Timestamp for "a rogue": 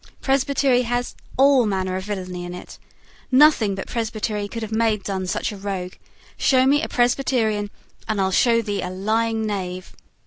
5.51-5.93